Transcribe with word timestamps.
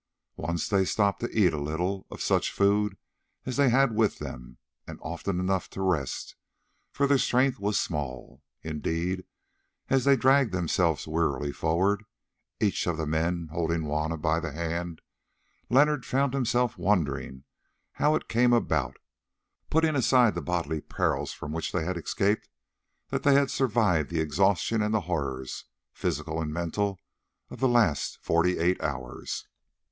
Once 0.37 0.67
they 0.67 0.83
stopped 0.83 1.19
to 1.19 1.29
eat 1.29 1.53
a 1.53 1.61
little 1.61 2.07
of 2.09 2.23
such 2.23 2.51
food 2.51 2.97
as 3.45 3.55
they 3.57 3.69
had 3.69 3.93
with 3.93 4.17
them, 4.17 4.57
and 4.87 4.97
often 5.03 5.39
enough 5.39 5.69
to 5.69 5.79
rest, 5.79 6.35
for 6.91 7.05
their 7.05 7.19
strength 7.19 7.59
was 7.59 7.79
small. 7.79 8.41
Indeed, 8.63 9.25
as 9.89 10.03
they 10.03 10.15
dragged 10.15 10.51
themselves 10.53 11.05
wearily 11.07 11.51
forward, 11.51 12.03
each 12.59 12.87
of 12.87 12.97
the 12.97 13.05
men 13.05 13.49
holding 13.51 13.83
Juanna 13.83 14.17
by 14.17 14.39
the 14.39 14.51
hand, 14.53 15.01
Leonard 15.69 16.03
found 16.03 16.33
himself 16.33 16.79
wondering 16.79 17.43
how 18.01 18.15
it 18.15 18.27
came 18.27 18.53
about, 18.53 18.97
putting 19.69 19.95
aside 19.95 20.33
the 20.33 20.41
bodily 20.41 20.81
perils 20.81 21.31
from 21.31 21.51
which 21.51 21.71
they 21.71 21.85
had 21.85 21.95
escaped, 21.95 22.49
that 23.09 23.21
they 23.21 23.35
had 23.35 23.51
survived 23.51 24.09
the 24.09 24.19
exhaustion 24.19 24.81
and 24.81 24.95
the 24.95 25.01
horrors, 25.01 25.65
physical 25.93 26.41
and 26.41 26.51
mental, 26.51 26.99
of 27.51 27.59
the 27.59 27.69
last 27.69 28.17
forty 28.23 28.57
eight 28.57 28.81
hours. 28.81 29.47